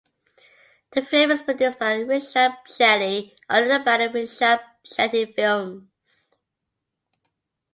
[0.93, 6.33] The film is produced by Rishab Shetty under the banner Rishab Shetty Films.